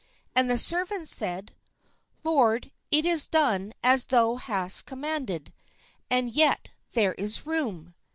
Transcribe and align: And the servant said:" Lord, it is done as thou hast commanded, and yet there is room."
And 0.35 0.49
the 0.49 0.57
servant 0.57 1.09
said:" 1.09 1.53
Lord, 2.23 2.71
it 2.89 3.05
is 3.05 3.27
done 3.27 3.71
as 3.83 4.05
thou 4.05 4.37
hast 4.37 4.87
commanded, 4.87 5.53
and 6.09 6.33
yet 6.33 6.69
there 6.93 7.13
is 7.19 7.45
room." 7.45 7.93